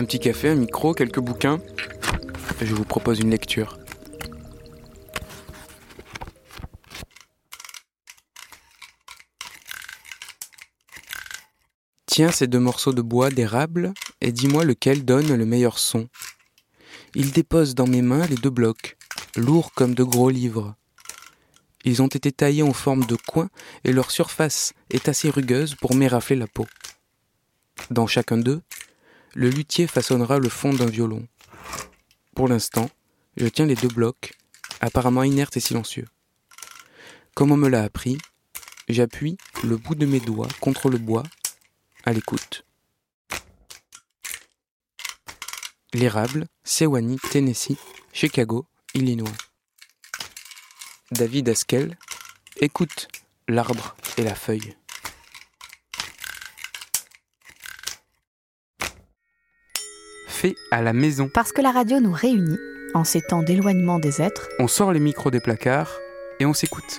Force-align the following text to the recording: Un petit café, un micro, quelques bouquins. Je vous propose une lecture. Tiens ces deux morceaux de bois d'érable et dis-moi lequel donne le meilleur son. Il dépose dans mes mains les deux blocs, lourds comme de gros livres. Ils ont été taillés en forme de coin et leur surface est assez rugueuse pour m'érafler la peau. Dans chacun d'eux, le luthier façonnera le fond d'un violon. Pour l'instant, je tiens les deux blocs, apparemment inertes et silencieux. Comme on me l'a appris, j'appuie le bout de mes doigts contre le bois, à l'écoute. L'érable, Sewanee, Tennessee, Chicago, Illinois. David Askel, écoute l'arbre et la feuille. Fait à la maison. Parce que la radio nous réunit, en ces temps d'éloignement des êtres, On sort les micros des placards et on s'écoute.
Un 0.00 0.06
petit 0.06 0.18
café, 0.18 0.48
un 0.48 0.54
micro, 0.54 0.94
quelques 0.94 1.20
bouquins. 1.20 1.60
Je 2.62 2.74
vous 2.74 2.86
propose 2.86 3.20
une 3.20 3.28
lecture. 3.28 3.78
Tiens 12.06 12.30
ces 12.30 12.46
deux 12.46 12.58
morceaux 12.58 12.94
de 12.94 13.02
bois 13.02 13.28
d'érable 13.28 13.92
et 14.22 14.32
dis-moi 14.32 14.64
lequel 14.64 15.04
donne 15.04 15.36
le 15.36 15.44
meilleur 15.44 15.78
son. 15.78 16.08
Il 17.14 17.32
dépose 17.32 17.74
dans 17.74 17.86
mes 17.86 18.00
mains 18.00 18.26
les 18.26 18.36
deux 18.36 18.48
blocs, 18.48 18.96
lourds 19.36 19.70
comme 19.74 19.94
de 19.94 20.02
gros 20.02 20.30
livres. 20.30 20.76
Ils 21.84 22.00
ont 22.00 22.08
été 22.08 22.32
taillés 22.32 22.62
en 22.62 22.72
forme 22.72 23.04
de 23.04 23.16
coin 23.16 23.50
et 23.84 23.92
leur 23.92 24.10
surface 24.10 24.72
est 24.88 25.10
assez 25.10 25.28
rugueuse 25.28 25.74
pour 25.74 25.94
m'érafler 25.94 26.36
la 26.36 26.46
peau. 26.46 26.66
Dans 27.90 28.06
chacun 28.06 28.38
d'eux, 28.38 28.62
le 29.34 29.50
luthier 29.50 29.86
façonnera 29.86 30.38
le 30.38 30.48
fond 30.48 30.72
d'un 30.72 30.86
violon. 30.86 31.26
Pour 32.34 32.48
l'instant, 32.48 32.90
je 33.36 33.46
tiens 33.46 33.66
les 33.66 33.74
deux 33.74 33.88
blocs, 33.88 34.34
apparemment 34.80 35.22
inertes 35.22 35.56
et 35.56 35.60
silencieux. 35.60 36.06
Comme 37.34 37.52
on 37.52 37.56
me 37.56 37.68
l'a 37.68 37.82
appris, 37.82 38.18
j'appuie 38.88 39.38
le 39.62 39.76
bout 39.76 39.94
de 39.94 40.06
mes 40.06 40.20
doigts 40.20 40.48
contre 40.60 40.88
le 40.90 40.98
bois, 40.98 41.22
à 42.04 42.12
l'écoute. 42.12 42.64
L'érable, 45.92 46.46
Sewanee, 46.64 47.18
Tennessee, 47.30 47.76
Chicago, 48.12 48.66
Illinois. 48.94 49.28
David 51.10 51.48
Askel, 51.48 51.98
écoute 52.60 53.08
l'arbre 53.48 53.96
et 54.16 54.22
la 54.22 54.34
feuille. 54.34 54.76
Fait 60.40 60.56
à 60.70 60.80
la 60.80 60.94
maison. 60.94 61.28
Parce 61.28 61.52
que 61.52 61.60
la 61.60 61.70
radio 61.70 62.00
nous 62.00 62.12
réunit, 62.12 62.56
en 62.94 63.04
ces 63.04 63.20
temps 63.20 63.42
d'éloignement 63.42 63.98
des 63.98 64.22
êtres, 64.22 64.48
On 64.58 64.68
sort 64.68 64.90
les 64.90 64.98
micros 64.98 65.30
des 65.30 65.38
placards 65.38 66.00
et 66.38 66.46
on 66.46 66.54
s'écoute. 66.54 66.98